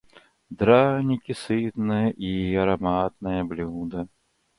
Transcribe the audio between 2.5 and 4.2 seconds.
ароматное блюдо.